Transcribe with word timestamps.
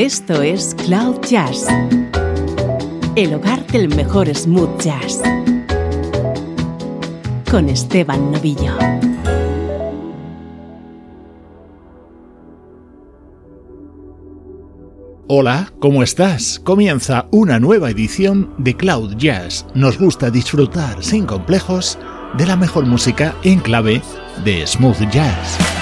Esto 0.00 0.40
es 0.40 0.74
Cloud 0.86 1.20
Jazz, 1.28 1.66
el 3.16 3.34
hogar 3.34 3.66
del 3.66 3.94
mejor 3.94 4.34
smooth 4.34 4.80
jazz, 4.80 5.20
con 7.50 7.68
Esteban 7.68 8.32
Novillo. 8.32 8.72
Hola, 15.28 15.70
¿cómo 15.80 16.02
estás? 16.02 16.58
Comienza 16.64 17.26
una 17.30 17.60
nueva 17.60 17.90
edición 17.90 18.54
de 18.56 18.74
Cloud 18.74 19.16
Jazz. 19.18 19.66
Nos 19.74 19.98
gusta 19.98 20.30
disfrutar 20.30 21.04
sin 21.04 21.26
complejos 21.26 21.98
de 22.38 22.46
la 22.46 22.56
mejor 22.56 22.86
música 22.86 23.34
en 23.42 23.58
clave 23.58 24.00
de 24.46 24.66
smooth 24.66 25.10
jazz. 25.10 25.79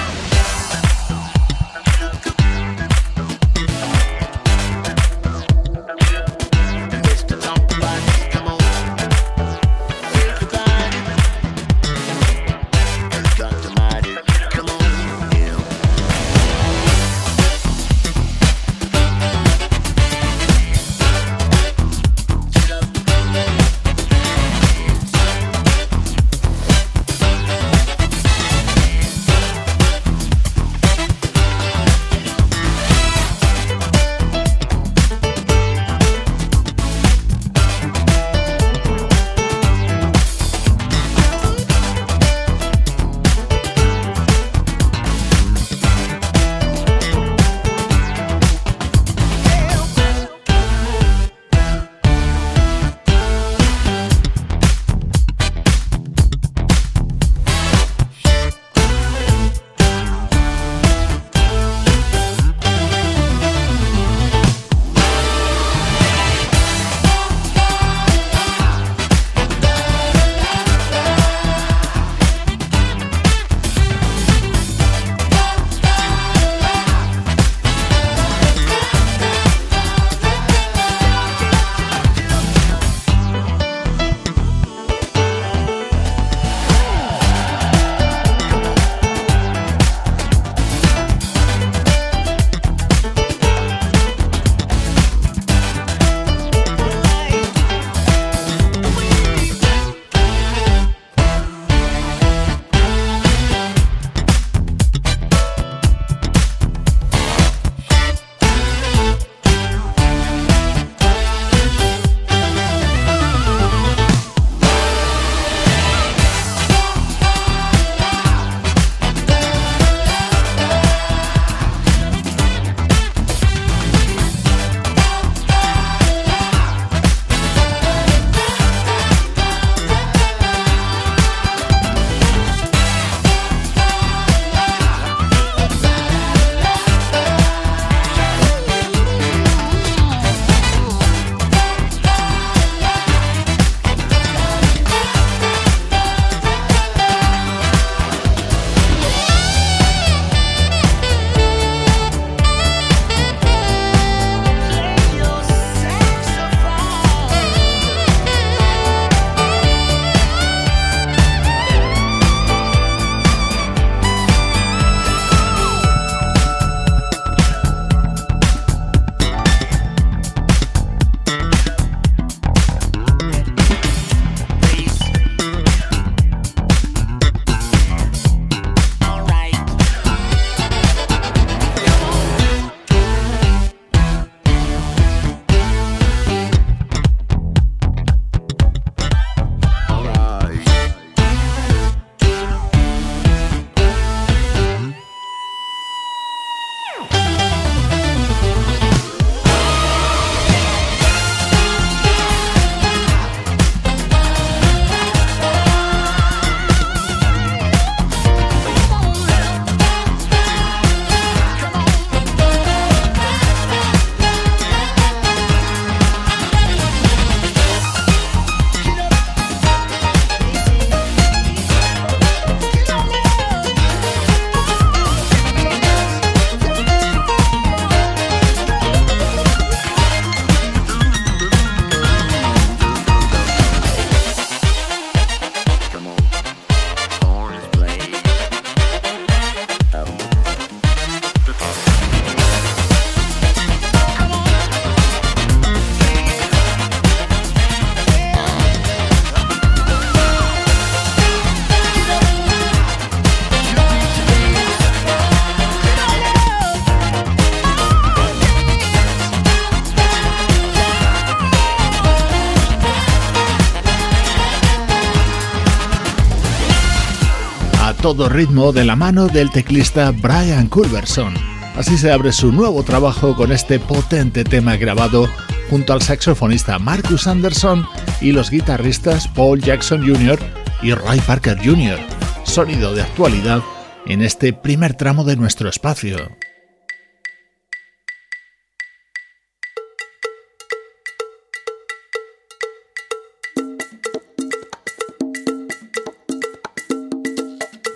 Ritmo 268.27 268.73
de 268.73 268.83
la 268.83 268.95
mano 268.95 269.27
del 269.27 269.51
teclista 269.51 270.11
Brian 270.11 270.67
Culverson. 270.67 271.33
Así 271.77 271.97
se 271.97 272.11
abre 272.11 272.33
su 272.33 272.51
nuevo 272.51 272.83
trabajo 272.83 273.35
con 273.35 273.53
este 273.53 273.79
potente 273.79 274.43
tema 274.43 274.75
grabado 274.75 275.29
junto 275.69 275.93
al 275.93 276.01
saxofonista 276.01 276.79
Marcus 276.79 277.27
Anderson 277.27 277.85
y 278.19 278.33
los 278.33 278.49
guitarristas 278.49 279.27
Paul 279.29 279.61
Jackson 279.61 280.01
Jr. 280.01 280.39
y 280.81 280.93
Ray 280.93 281.21
Parker 281.21 281.57
Jr. 281.63 281.99
Sonido 282.43 282.93
de 282.93 283.03
actualidad 283.03 283.61
en 284.05 284.21
este 284.21 284.51
primer 284.51 284.95
tramo 284.95 285.23
de 285.23 285.37
nuestro 285.37 285.69
espacio. 285.69 286.17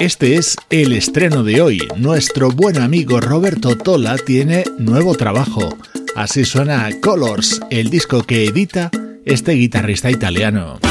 Este 0.03 0.35
es 0.35 0.57
el 0.69 0.91
estreno 0.91 1.45
de 1.45 1.61
hoy. 1.61 1.79
Nuestro 1.95 2.51
buen 2.51 2.77
amigo 2.77 3.21
Roberto 3.21 3.77
Tola 3.77 4.17
tiene 4.17 4.65
nuevo 4.77 5.15
trabajo. 5.15 5.77
Así 6.13 6.43
suena 6.43 6.89
Colors, 7.01 7.61
el 7.69 7.89
disco 7.89 8.21
que 8.23 8.43
edita 8.43 8.91
este 9.23 9.53
guitarrista 9.53 10.11
italiano. 10.11 10.81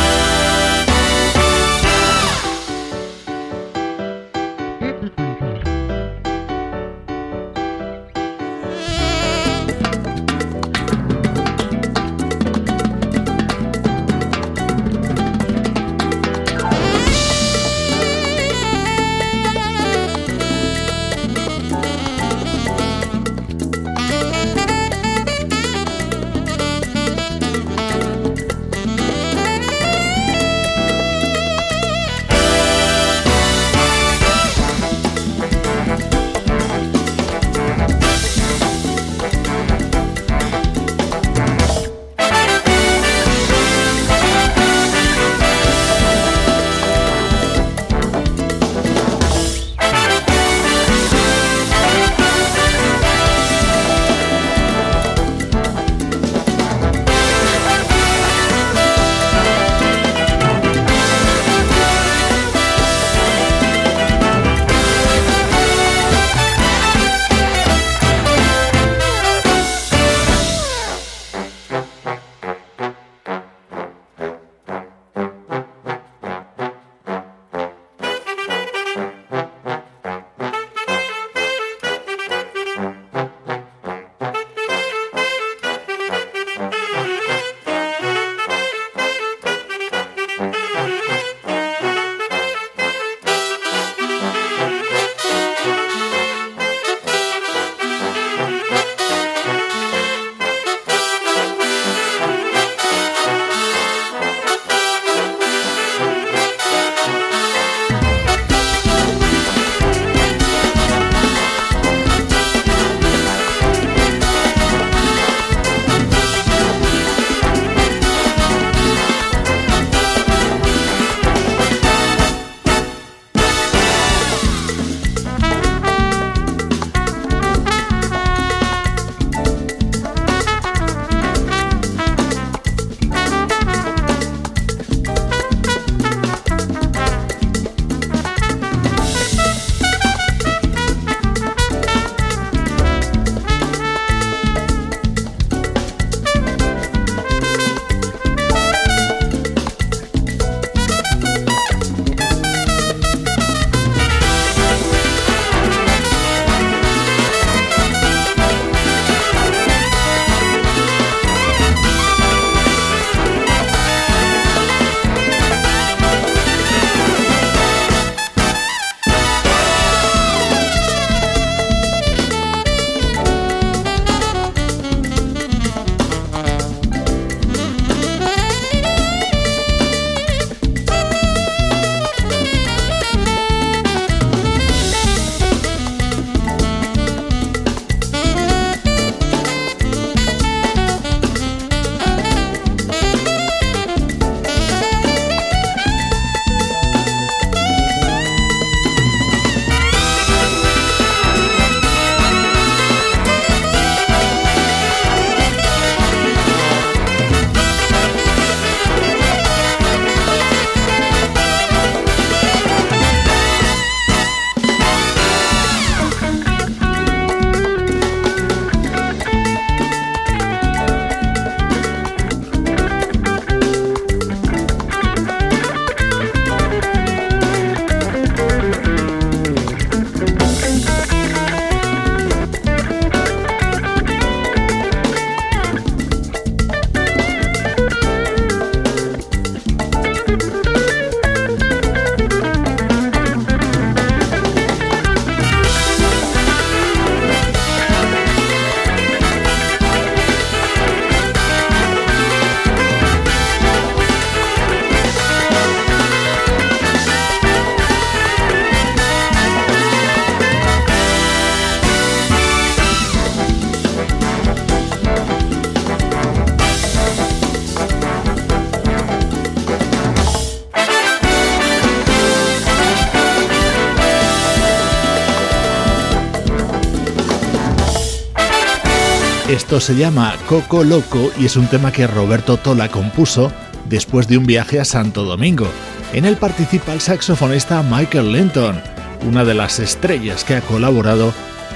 Esto 279.72 279.94
se 279.94 279.96
llama 279.98 280.36
Coco 280.50 280.84
Loco 280.84 281.32
y 281.38 281.46
es 281.46 281.56
un 281.56 281.66
tema 281.66 281.92
que 281.92 282.06
Roberto 282.06 282.58
Tola 282.58 282.90
compuso 282.90 283.50
después 283.86 284.28
de 284.28 284.36
un 284.36 284.44
viaje 284.44 284.78
a 284.78 284.84
Santo 284.84 285.24
Domingo. 285.24 285.66
En 286.12 286.26
él 286.26 286.36
participa 286.36 286.92
el 286.92 287.00
saxofonista 287.00 287.82
Michael 287.82 288.32
Linton, 288.32 288.78
una 289.26 289.46
de 289.46 289.54
las 289.54 289.78
estrellas 289.78 290.44
que 290.44 290.56
ha 290.56 290.60
colaborado 290.60 291.32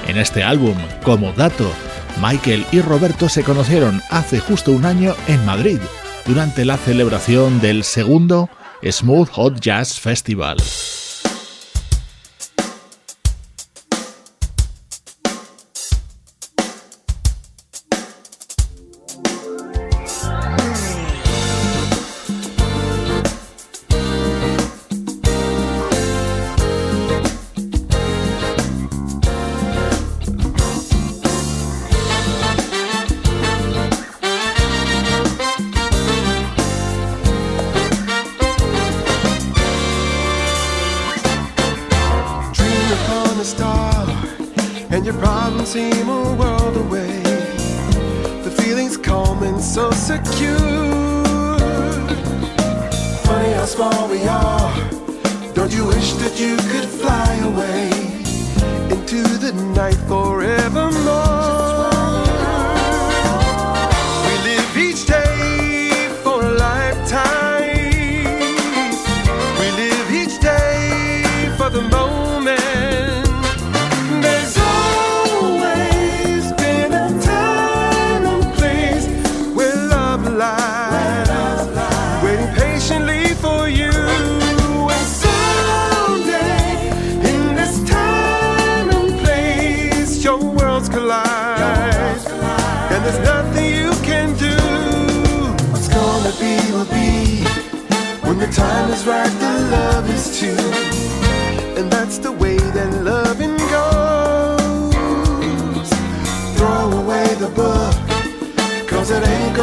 en 0.06 0.18
este 0.18 0.42
álbum. 0.42 0.76
Como 1.04 1.32
dato, 1.32 1.72
Michael 2.20 2.66
y 2.70 2.82
Roberto 2.82 3.30
se 3.30 3.42
conocieron 3.42 4.02
hace 4.10 4.40
justo 4.40 4.72
un 4.72 4.84
año 4.84 5.14
en 5.26 5.42
Madrid, 5.46 5.78
durante 6.26 6.66
la 6.66 6.76
celebración 6.76 7.62
del 7.62 7.82
segundo 7.82 8.50
Smooth 8.82 9.30
Hot 9.30 9.58
Jazz 9.58 9.98
Festival. 9.98 10.58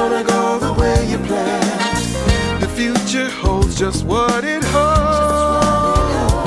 gonna 0.10 0.24
go 0.24 0.60
the 0.60 0.74
way 0.82 1.10
you 1.10 1.18
planned. 1.20 2.62
The 2.62 2.68
future 2.68 3.30
holds 3.30 3.74
just 3.80 4.04
what 4.04 4.44
it 4.44 4.64
holds. 4.66 6.44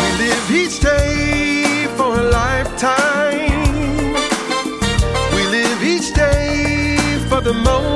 We 0.00 0.08
live 0.24 0.50
each 0.62 0.78
day 0.78 1.88
for 1.96 2.10
a 2.20 2.24
lifetime. 2.40 4.12
We 5.34 5.42
live 5.56 5.82
each 5.82 6.14
day 6.14 6.96
for 7.28 7.40
the 7.40 7.54
moment. 7.54 7.95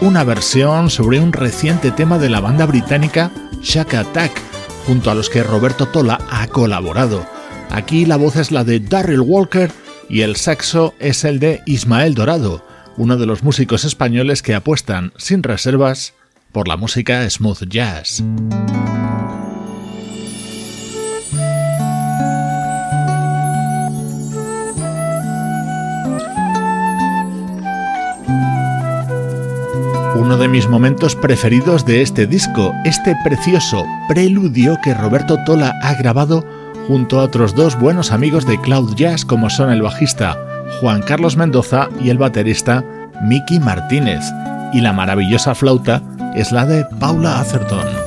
Una 0.00 0.24
versión 0.24 0.88
sobre 0.88 1.20
un 1.20 1.30
reciente 1.30 1.90
tema 1.90 2.16
de 2.18 2.30
la 2.30 2.40
banda 2.40 2.64
británica 2.64 3.30
Shack 3.60 3.92
Attack, 3.92 4.32
junto 4.86 5.10
a 5.10 5.14
los 5.14 5.28
que 5.28 5.42
Roberto 5.42 5.84
Tola 5.84 6.18
ha 6.30 6.46
colaborado. 6.46 7.26
Aquí 7.68 8.06
la 8.06 8.16
voz 8.16 8.36
es 8.36 8.50
la 8.50 8.64
de 8.64 8.80
Darryl 8.80 9.20
Walker 9.20 9.70
y 10.08 10.22
el 10.22 10.36
saxo 10.36 10.94
es 10.98 11.24
el 11.24 11.40
de 11.40 11.60
Ismael 11.66 12.14
Dorado, 12.14 12.64
uno 12.96 13.18
de 13.18 13.26
los 13.26 13.42
músicos 13.42 13.84
españoles 13.84 14.40
que 14.40 14.54
apuestan 14.54 15.12
sin 15.18 15.42
reservas 15.42 16.14
por 16.50 16.66
la 16.66 16.78
música 16.78 17.28
smooth 17.28 17.68
jazz. 17.68 18.24
Uno 30.34 30.42
de 30.42 30.48
mis 30.48 30.68
momentos 30.68 31.14
preferidos 31.14 31.86
de 31.86 32.02
este 32.02 32.26
disco, 32.26 32.72
este 32.84 33.14
precioso 33.22 33.86
preludio 34.08 34.76
que 34.82 34.92
Roberto 34.92 35.38
Tola 35.46 35.72
ha 35.80 35.94
grabado 35.94 36.44
junto 36.88 37.20
a 37.20 37.22
otros 37.22 37.54
dos 37.54 37.78
buenos 37.78 38.10
amigos 38.10 38.44
de 38.44 38.60
Cloud 38.60 38.96
Jazz 38.96 39.24
como 39.24 39.48
son 39.48 39.70
el 39.70 39.80
bajista 39.80 40.36
Juan 40.80 41.02
Carlos 41.02 41.36
Mendoza 41.36 41.88
y 42.02 42.10
el 42.10 42.18
baterista 42.18 42.84
Mickey 43.22 43.60
Martínez. 43.60 44.24
Y 44.72 44.80
la 44.80 44.92
maravillosa 44.92 45.54
flauta 45.54 46.02
es 46.34 46.50
la 46.50 46.66
de 46.66 46.84
Paula 46.98 47.38
Atherton. 47.38 48.03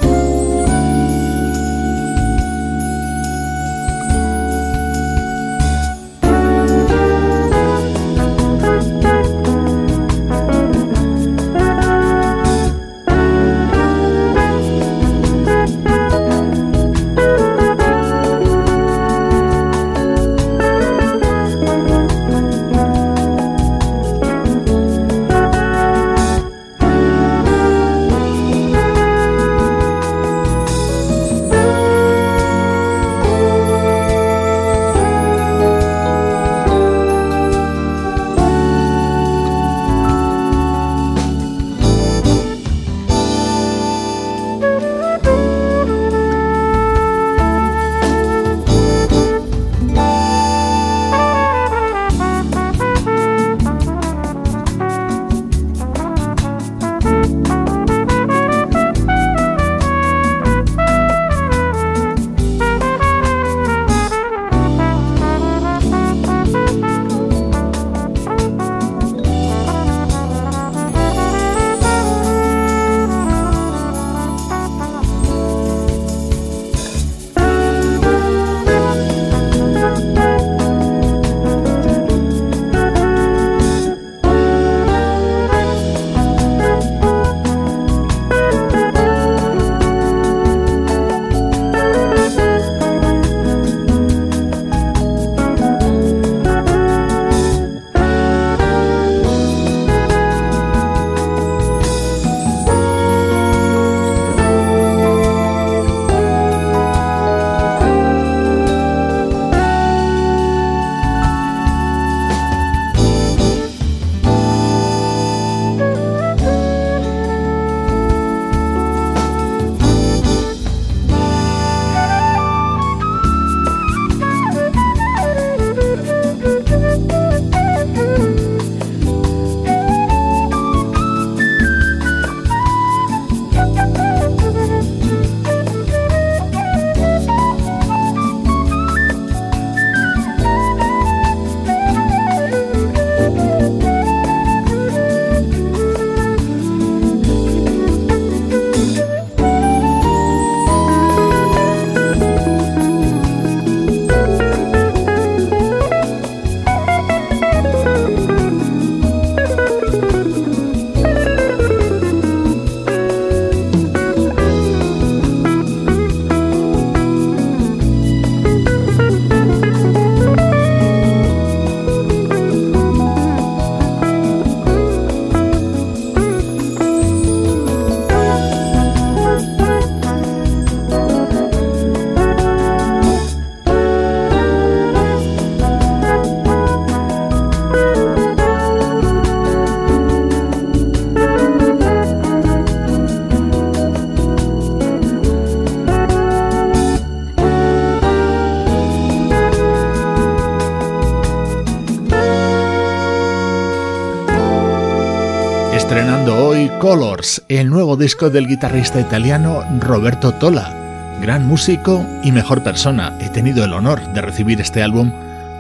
Colors, 206.80 207.44
el 207.50 207.70
nuevo 207.70 207.98
disco 207.98 208.30
del 208.30 208.48
guitarrista 208.48 209.00
italiano 209.00 209.64
Roberto 209.80 210.34
Tola. 210.34 211.18
Gran 211.20 211.48
músico 211.48 212.06
y 212.24 212.32
mejor 212.32 212.64
persona. 212.64 213.18
He 213.20 213.30
tenido 213.30 213.66
el 213.66 213.74
honor 213.74 214.14
de 214.14 214.22
recibir 214.22 214.62
este 214.62 214.84
álbum 214.84 215.12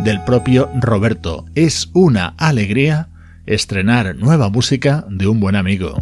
del 0.04 0.22
propio 0.22 0.70
Roberto. 0.80 1.46
Es 1.56 1.90
una 1.94 2.36
alegría 2.38 3.10
estrenar 3.48 4.16
nueva 4.16 4.50
música 4.50 5.06
de 5.10 5.28
un 5.28 5.40
buen 5.40 5.56
amigo. 5.56 5.98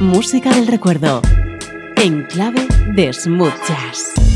Música 0.00 0.50
del 0.54 0.66
recuerdo. 0.66 1.20
En 1.96 2.22
clave 2.24 2.66
de 2.94 3.12
smooth 3.12 3.52
jazz. 3.68 4.29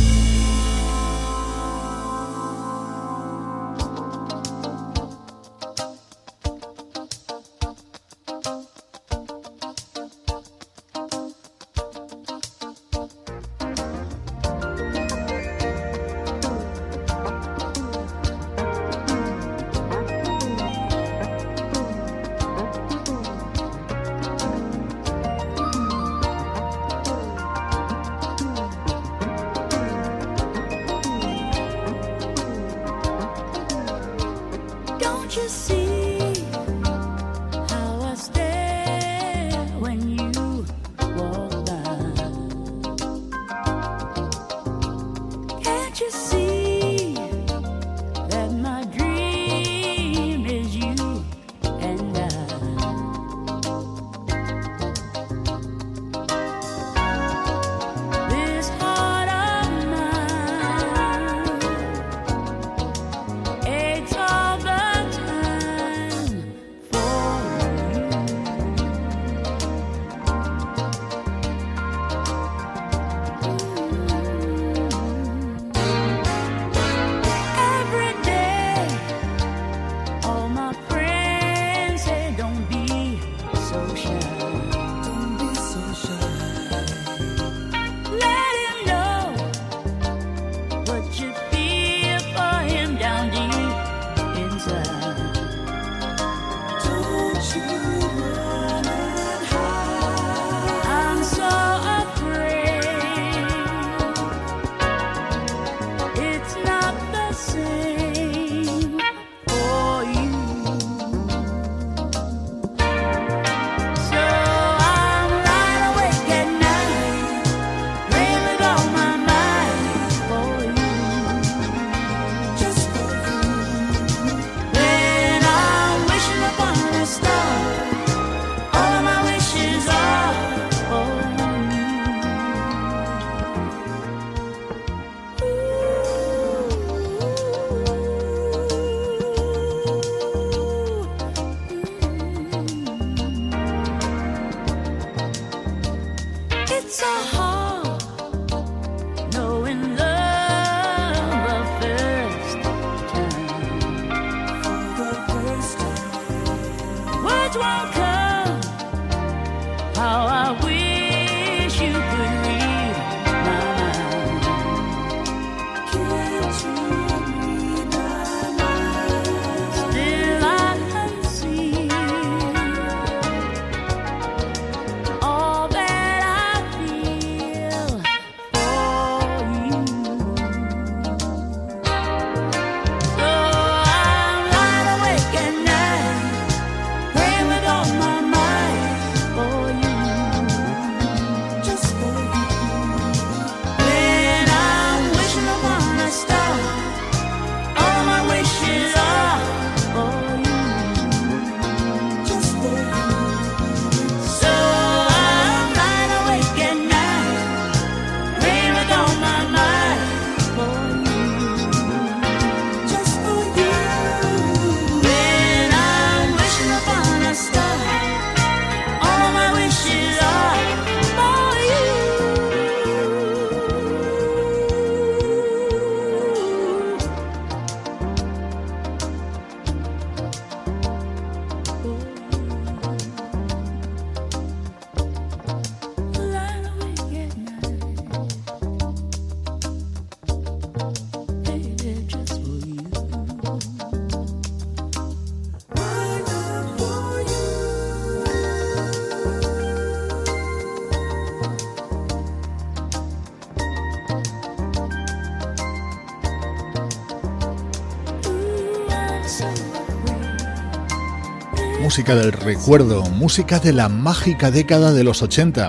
Música 261.95 262.17
del 262.17 262.33
recuerdo, 262.33 263.05
música 263.05 263.61
de 263.61 263.73
la 263.73 263.89
mágica 263.89 264.51
década 264.51 264.93
de 264.93 265.05
los 265.05 265.23
80. 265.23 265.69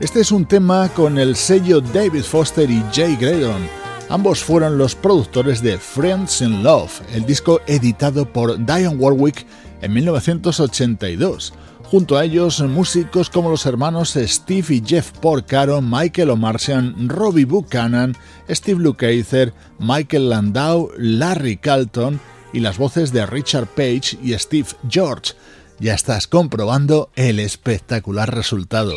Este 0.00 0.20
es 0.20 0.32
un 0.32 0.46
tema 0.46 0.88
con 0.88 1.18
el 1.18 1.36
sello 1.36 1.82
David 1.82 2.22
Foster 2.22 2.70
y 2.70 2.82
Jay 2.94 3.14
Graydon. 3.14 3.68
Ambos 4.08 4.42
fueron 4.42 4.78
los 4.78 4.94
productores 4.94 5.60
de 5.60 5.76
Friends 5.76 6.40
in 6.40 6.62
Love, 6.62 7.02
el 7.12 7.26
disco 7.26 7.60
editado 7.66 8.24
por 8.24 8.56
Diane 8.56 8.96
Warwick 8.96 9.44
en 9.82 9.92
1982. 9.92 11.52
Junto 11.90 12.16
a 12.16 12.24
ellos, 12.24 12.62
músicos 12.62 13.28
como 13.28 13.50
los 13.50 13.66
hermanos 13.66 14.14
Steve 14.18 14.76
y 14.76 14.82
Jeff 14.82 15.10
Porcaro, 15.20 15.82
Michael 15.82 16.30
O'Martian, 16.30 17.06
Robbie 17.06 17.44
Buchanan, 17.44 18.16
Steve 18.48 18.80
Lukather, 18.80 19.52
Michael 19.78 20.30
Landau, 20.30 20.90
Larry 20.96 21.58
Calton 21.58 22.18
y 22.54 22.60
las 22.60 22.78
voces 22.78 23.12
de 23.12 23.26
Richard 23.26 23.66
Page 23.66 24.16
y 24.22 24.32
Steve 24.38 24.68
George. 24.88 25.34
Ya 25.78 25.92
estás 25.92 26.26
comprobando 26.26 27.10
el 27.16 27.38
espectacular 27.38 28.34
resultado. 28.34 28.94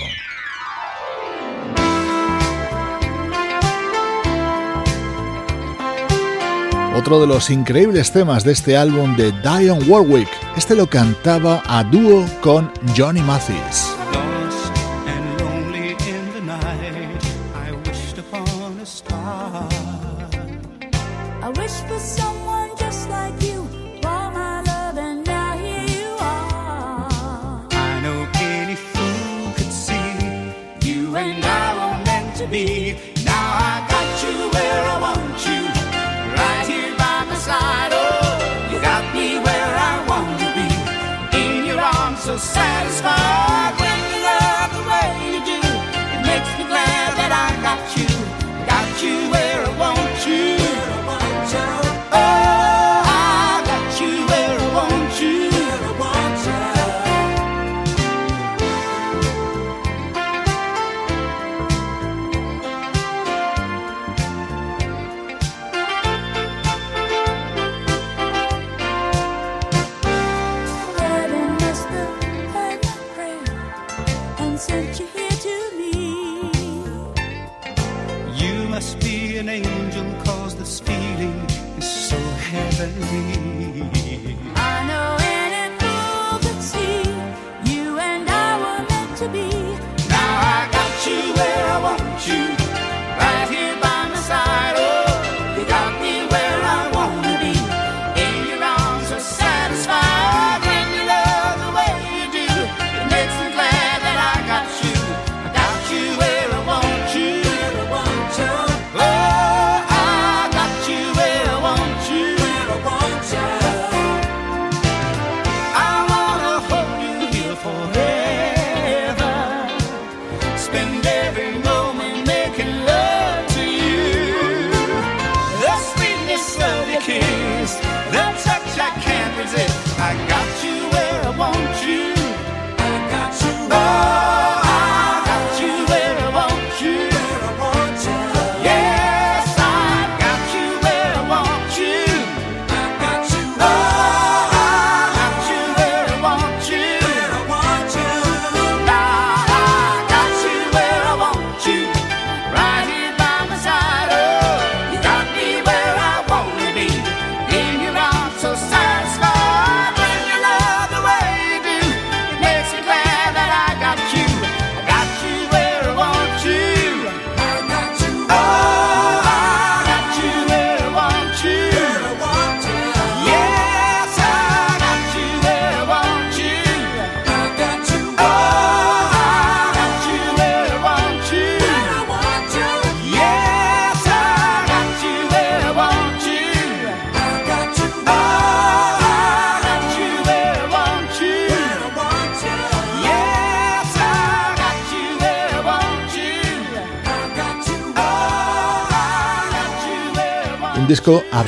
Otro 6.96 7.20
de 7.22 7.28
los 7.28 7.50
increíbles 7.50 8.12
temas 8.12 8.44
de 8.44 8.54
este 8.54 8.78
álbum 8.78 9.16
de 9.16 9.32
Dion 9.42 9.90
Warwick, 9.90 10.30
este 10.58 10.76
lo 10.76 10.90
cantaba 10.90 11.62
a 11.68 11.84
dúo 11.84 12.26
con 12.42 12.72
Johnny 12.96 13.22
Mathis. 13.22 13.99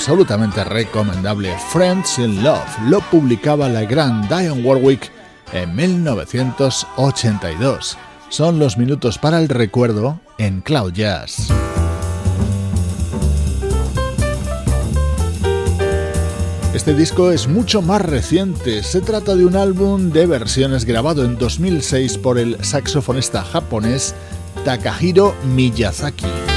Absolutamente 0.02 0.64
recomendable, 0.64 1.56
Friends 1.72 2.18
in 2.18 2.44
Love. 2.44 2.66
Lo 2.88 3.02
publicaba 3.12 3.70
la 3.70 3.84
gran 3.84 4.28
Diane 4.28 4.64
Warwick 4.64 5.12
en 5.54 5.76
1982. 5.76 8.00
Son 8.30 8.58
los 8.58 8.80
minutos 8.80 9.20
para 9.20 9.38
el 9.38 9.48
recuerdo 9.48 10.20
en 10.40 10.62
Cloud 10.62 10.94
Jazz. 10.94 11.50
Este 16.74 16.96
disco 16.96 17.32
es 17.32 17.48
mucho 17.48 17.84
más 17.84 18.02
reciente, 18.02 18.82
se 18.82 19.02
trata 19.02 19.36
de 19.36 19.46
un 19.46 19.56
álbum 19.56 20.10
de 20.10 20.26
versiones 20.26 20.86
grabado 20.86 21.26
en 21.26 21.38
2006 21.38 22.18
por 22.18 22.40
el 22.40 22.58
saxofonista 22.64 23.44
japonés 23.44 24.16
Takahiro 24.66 25.36
Miyazaki. 25.46 26.51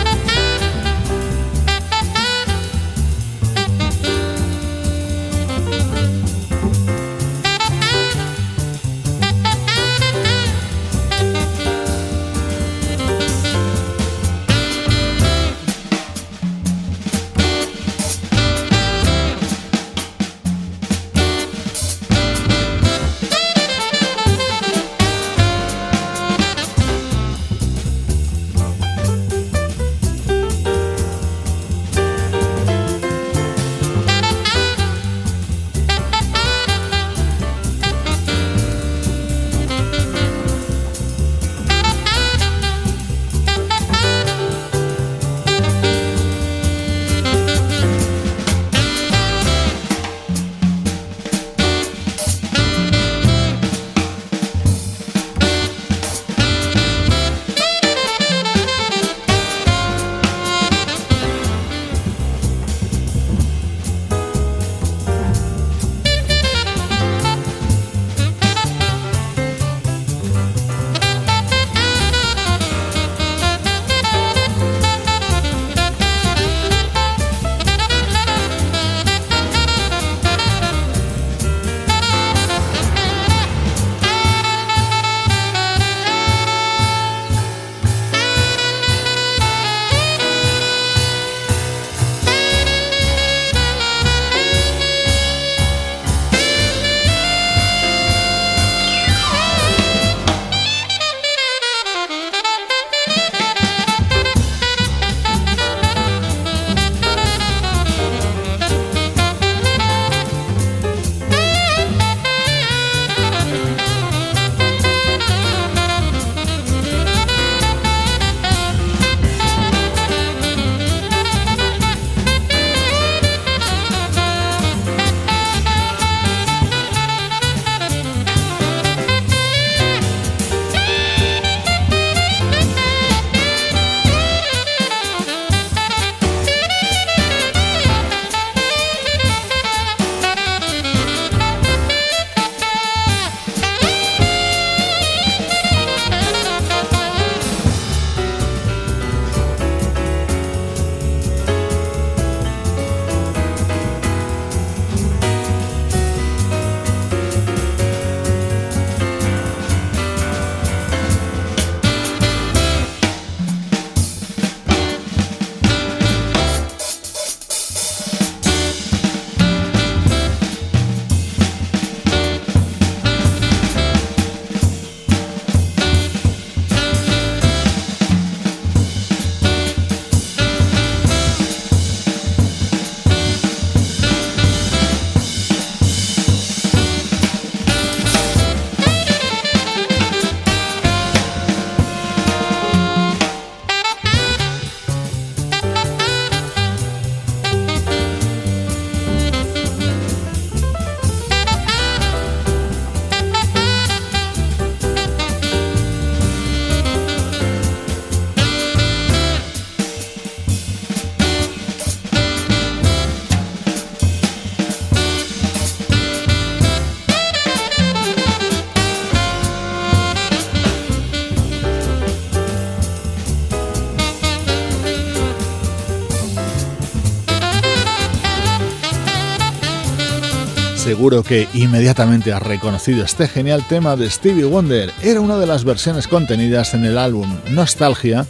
Seguro 231.05 231.23
que 231.23 231.47
inmediatamente 231.53 232.33
has 232.33 232.43
reconocido 232.43 233.05
este 233.05 233.29
genial 233.29 233.63
tema 233.69 233.95
de 233.95 234.09
Stevie 234.09 234.47
Wonder. 234.47 234.91
Era 235.03 235.21
una 235.21 235.37
de 235.37 235.47
las 235.47 235.63
versiones 235.63 236.09
contenidas 236.09 236.73
en 236.73 236.87
el 236.87 236.97
álbum 236.97 237.31
Nostalgia 237.51 238.25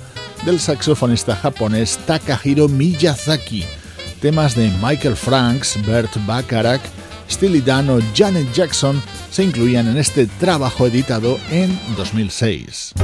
del 0.45 0.59
saxofonista 0.59 1.37
japonés 1.37 2.01
Takahiro 2.05 2.67
Miyazaki. 2.67 3.63
Temas 4.21 4.57
de 4.57 4.73
Michael 4.83 5.15
Franks, 5.15 5.79
Bert 5.87 6.11
Bacharach, 6.27 6.83
Steely 7.31 7.61
Dan 7.61 7.91
o 7.91 8.01
Janet 8.13 8.53
Jackson 8.53 9.01
se 9.31 9.45
incluían 9.45 9.87
en 9.87 9.97
este 9.97 10.27
trabajo 10.27 10.89
editado 10.89 11.39
en 11.53 11.79
2006. 11.97 12.95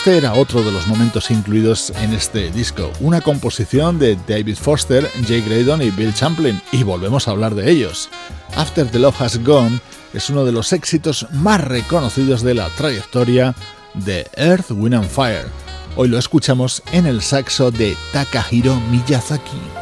Este 0.00 0.16
era 0.16 0.32
otro 0.32 0.62
de 0.62 0.72
los 0.72 0.86
momentos 0.86 1.30
incluidos 1.30 1.92
en 2.00 2.14
este 2.14 2.50
disco, 2.50 2.90
una 3.00 3.20
composición 3.20 3.98
de 3.98 4.16
David 4.26 4.56
Foster, 4.56 5.06
Jay 5.28 5.42
Graydon 5.42 5.82
y 5.82 5.90
Bill 5.90 6.14
Champlin, 6.14 6.58
y 6.72 6.84
volvemos 6.84 7.28
a 7.28 7.32
hablar 7.32 7.54
de 7.54 7.70
ellos. 7.70 8.08
After 8.56 8.90
the 8.90 8.98
Love 8.98 9.20
Has 9.20 9.44
Gone 9.44 9.78
es 10.14 10.30
uno 10.30 10.46
de 10.46 10.52
los 10.52 10.72
éxitos 10.72 11.26
más 11.32 11.62
reconocidos 11.62 12.40
de 12.40 12.54
la 12.54 12.70
trayectoria 12.70 13.54
de 13.92 14.26
Earth, 14.36 14.70
Wind 14.70 14.94
and 14.94 15.10
Fire. 15.10 15.44
Hoy 15.96 16.08
lo 16.08 16.18
escuchamos 16.18 16.82
en 16.92 17.04
el 17.04 17.20
saxo 17.20 17.70
de 17.70 17.94
Takahiro 18.10 18.80
Miyazaki. 18.90 19.79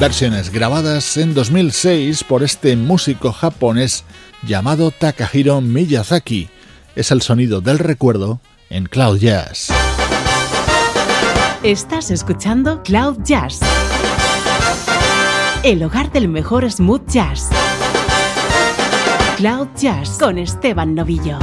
Versiones 0.00 0.50
grabadas 0.50 1.16
en 1.16 1.34
2006 1.34 2.24
por 2.24 2.42
este 2.42 2.76
músico 2.76 3.32
japonés 3.32 4.04
llamado 4.46 4.90
Takahiro 4.90 5.60
Miyazaki. 5.60 6.48
Es 6.96 7.10
el 7.10 7.22
sonido 7.22 7.60
del 7.60 7.78
recuerdo 7.78 8.40
en 8.70 8.86
Cloud 8.86 9.18
Jazz. 9.18 9.68
Estás 11.62 12.10
escuchando 12.10 12.82
Cloud 12.82 13.18
Jazz, 13.24 13.60
el 15.62 15.82
hogar 15.82 16.12
del 16.12 16.28
mejor 16.28 16.70
smooth 16.70 17.08
jazz. 17.08 17.48
Cloud 19.36 19.68
Jazz 19.76 20.18
con 20.18 20.38
Esteban 20.38 20.94
Novillo. 20.94 21.38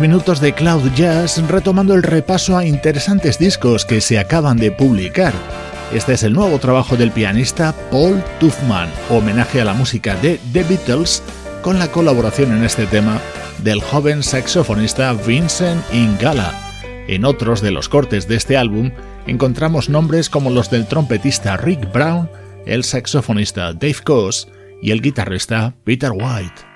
Minutos 0.00 0.40
de 0.40 0.52
Cloud 0.52 0.90
Jazz 0.94 1.42
retomando 1.48 1.94
el 1.94 2.02
repaso 2.02 2.56
a 2.56 2.64
interesantes 2.64 3.38
discos 3.38 3.84
que 3.84 4.00
se 4.00 4.18
acaban 4.18 4.56
de 4.56 4.72
publicar. 4.72 5.32
Este 5.92 6.14
es 6.14 6.22
el 6.22 6.32
nuevo 6.32 6.58
trabajo 6.58 6.96
del 6.96 7.12
pianista 7.12 7.74
Paul 7.90 8.22
Tuffman, 8.40 8.90
homenaje 9.10 9.60
a 9.60 9.64
la 9.64 9.74
música 9.74 10.16
de 10.16 10.40
The 10.52 10.64
Beatles 10.64 11.22
con 11.62 11.78
la 11.78 11.88
colaboración 11.88 12.56
en 12.56 12.64
este 12.64 12.86
tema 12.86 13.20
del 13.58 13.80
joven 13.80 14.22
saxofonista 14.22 15.12
Vincent 15.12 15.82
Ingala. 15.92 16.52
En 17.06 17.24
otros 17.24 17.60
de 17.60 17.70
los 17.70 17.88
cortes 17.88 18.26
de 18.28 18.36
este 18.36 18.56
álbum 18.56 18.90
encontramos 19.26 19.88
nombres 19.88 20.28
como 20.28 20.50
los 20.50 20.70
del 20.70 20.86
trompetista 20.86 21.56
Rick 21.56 21.92
Brown, 21.92 22.28
el 22.66 22.84
saxofonista 22.84 23.72
Dave 23.72 24.02
Coase 24.04 24.48
y 24.82 24.90
el 24.90 25.00
guitarrista 25.00 25.74
Peter 25.84 26.10
White. 26.12 26.75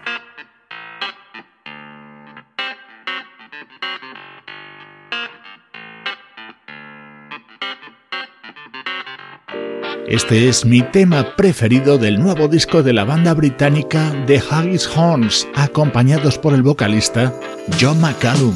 Este 10.11 10.49
es 10.49 10.65
mi 10.65 10.83
tema 10.83 11.37
preferido 11.37 11.97
del 11.97 12.19
nuevo 12.19 12.49
disco 12.49 12.83
de 12.83 12.93
la 12.93 13.05
banda 13.05 13.33
británica 13.33 14.13
The 14.27 14.43
Haggis 14.51 14.89
Horns, 14.89 15.47
acompañados 15.55 16.37
por 16.37 16.53
el 16.53 16.65
vocalista 16.65 17.33
John 17.81 18.01
McCallum. 18.01 18.53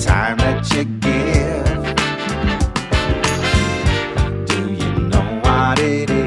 time 0.00 0.38
that 0.38 0.72
you 0.74 0.84
give. 0.84 1.66
Do 4.46 4.72
you 4.72 5.08
know 5.08 5.40
what 5.42 5.78
it 5.78 6.08
is? 6.08 6.19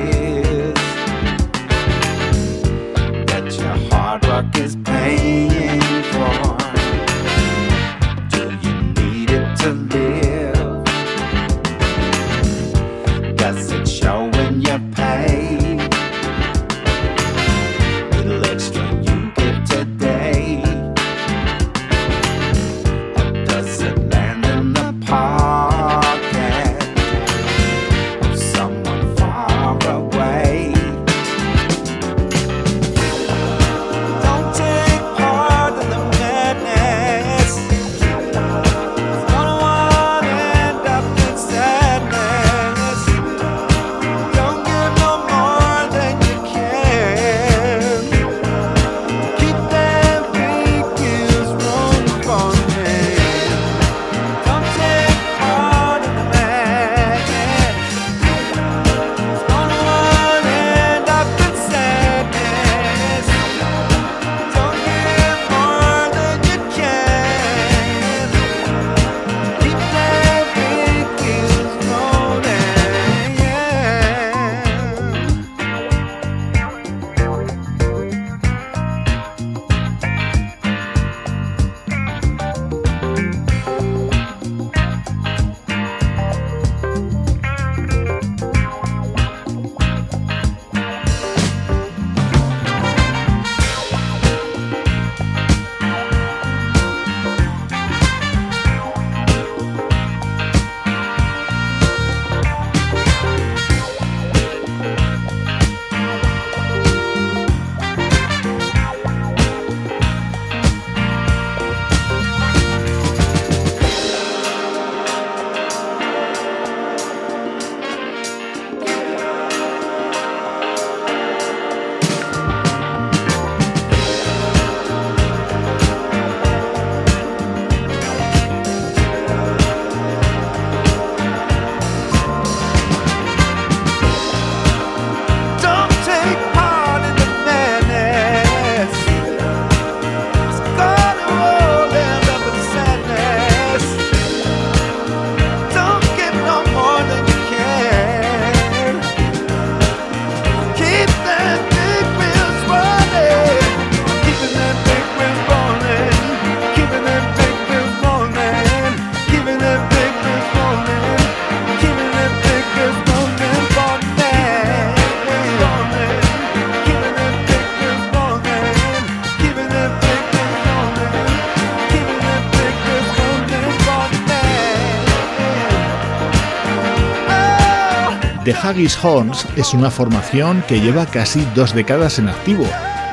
Haggis 178.73 178.97
Horns 179.05 179.45
es 179.55 179.75
una 179.75 179.91
formación 179.91 180.63
que 180.67 180.81
lleva 180.81 181.05
casi 181.05 181.45
dos 181.53 181.75
décadas 181.75 182.17
en 182.17 182.27
activo, 182.27 182.65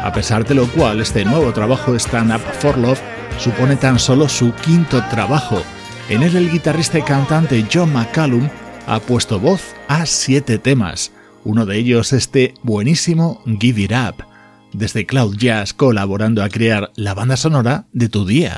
a 0.03 0.11
pesar 0.11 0.47
de 0.47 0.55
lo 0.55 0.67
cual 0.67 1.03
este 1.03 1.23
nuevo 1.23 1.53
trabajo 1.53 1.95
Stand 1.95 2.35
Up 2.35 2.41
for 2.61 2.79
Love 2.79 2.99
supone 3.39 3.77
tan 3.77 3.99
solo 3.99 4.27
su 4.27 4.55
quinto 4.55 5.05
trabajo. 5.11 5.63
En 6.09 6.23
él 6.23 6.35
el 6.35 6.51
guitarrista 6.51 6.99
y 6.99 7.03
cantante 7.03 7.67
John 7.71 7.93
McCallum 7.93 8.49
ha 8.87 9.01
puesto 9.01 9.39
voz 9.39 9.75
a 9.87 10.07
siete 10.07 10.57
temas, 10.57 11.13
uno 11.45 11.67
de 11.67 11.77
ellos 11.77 12.15
este 12.15 12.55
buenísimo 12.63 13.43
Give 13.61 13.83
It 13.83 13.93
Up, 13.93 14.25
desde 14.73 15.05
Cloud 15.05 15.37
Jazz 15.37 15.75
colaborando 15.75 16.43
a 16.43 16.49
crear 16.49 16.91
la 16.97 17.13
banda 17.13 17.37
sonora 17.37 17.85
de 17.93 18.09
tu 18.09 18.25
día. 18.25 18.57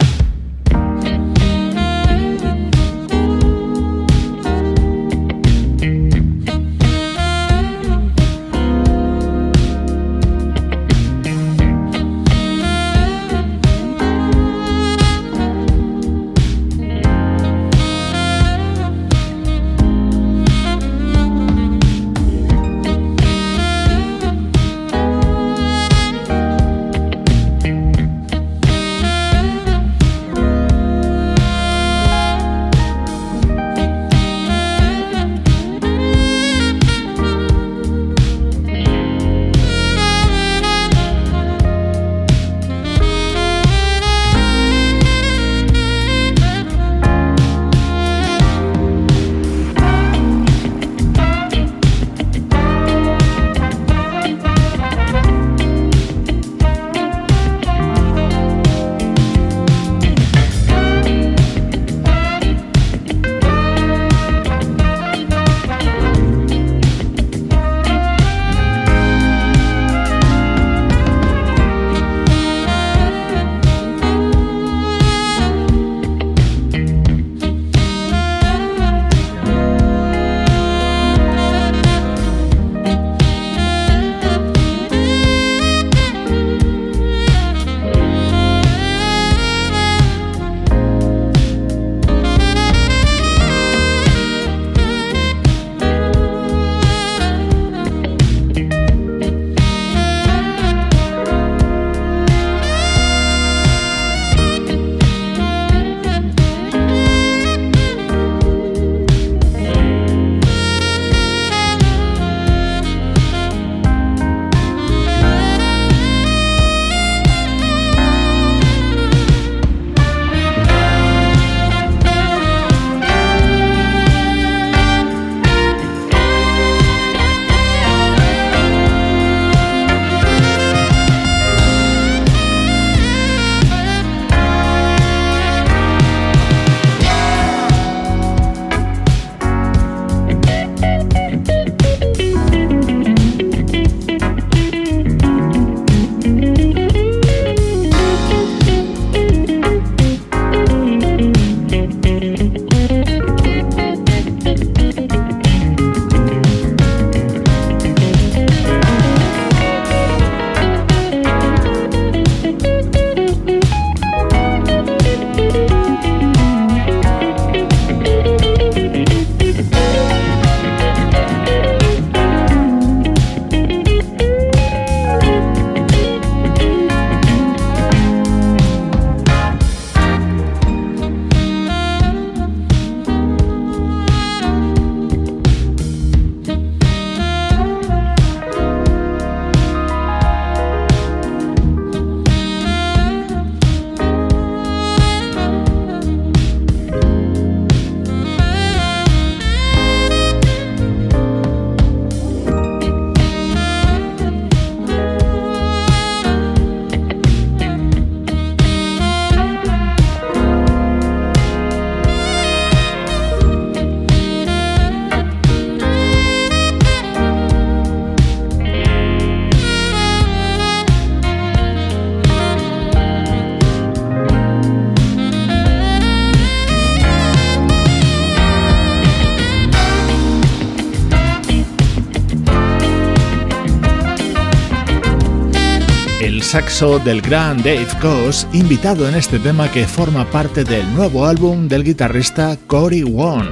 Saxo 236.53 236.99
del 236.99 237.23
gran 237.23 237.57
Dave 237.63 237.89
Coase, 237.99 238.47
invitado 238.53 239.09
en 239.09 239.15
este 239.15 239.39
tema 239.39 239.73
que 239.73 239.87
forma 239.87 240.31
parte 240.31 240.65
del 240.65 240.85
nuevo 240.95 241.25
álbum 241.25 241.67
del 241.67 241.83
guitarrista 241.83 242.59
Cory 242.67 243.05
Wong, 243.05 243.47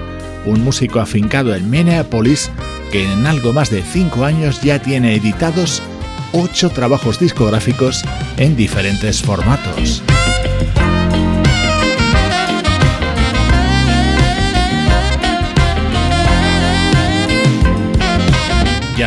un 0.45 0.63
músico 0.63 1.01
afincado 1.01 1.55
en 1.55 1.71
Minneapolis 1.71 2.51
que 2.93 3.11
en 3.11 3.27
algo 3.27 3.55
más 3.55 3.71
de 3.71 3.83
5 3.83 4.23
años 4.23 4.61
ya 4.61 4.83
tiene 4.83 5.15
editados 5.15 5.83
8 6.33 6.73
trabajos 6.73 7.19
discográficos 7.19 8.05
en 8.37 8.55
diferentes 8.55 9.23
formatos. 9.23 10.03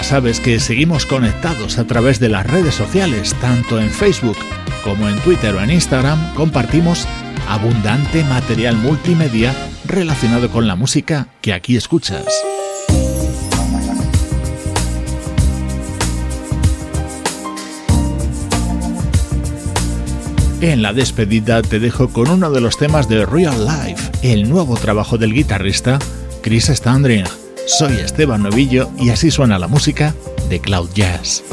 Sabes 0.03 0.41
que 0.41 0.59
seguimos 0.59 1.05
conectados 1.05 1.79
a 1.79 1.87
través 1.87 2.19
de 2.19 2.29
las 2.29 2.45
redes 2.45 2.75
sociales, 2.75 3.33
tanto 3.41 3.79
en 3.79 3.89
Facebook 3.89 4.37
como 4.83 5.07
en 5.07 5.17
Twitter 5.21 5.55
o 5.55 5.61
en 5.61 5.71
Instagram, 5.71 6.35
compartimos 6.35 7.07
abundante 7.47 8.23
material 8.25 8.75
multimedia 8.75 9.55
relacionado 9.87 10.51
con 10.51 10.67
la 10.67 10.75
música 10.75 11.29
que 11.41 11.53
aquí 11.53 11.77
escuchas. 11.77 12.25
En 20.61 20.81
la 20.81 20.93
despedida 20.93 21.61
te 21.61 21.79
dejo 21.79 22.09
con 22.09 22.29
uno 22.29 22.51
de 22.51 22.61
los 22.61 22.77
temas 22.77 23.07
de 23.07 23.25
Real 23.25 23.65
Life, 23.65 24.11
el 24.21 24.49
nuevo 24.49 24.75
trabajo 24.75 25.17
del 25.17 25.33
guitarrista 25.33 25.97
Chris 26.41 26.65
Standring. 26.65 27.42
Soy 27.66 27.93
Esteban 27.97 28.43
Novillo 28.43 28.89
y 28.99 29.09
así 29.09 29.32
suena 29.32 29.57
la 29.57 29.68
música 29.68 30.14
de 30.49 30.59
Cloud 30.59 30.89
Jazz. 30.93 31.43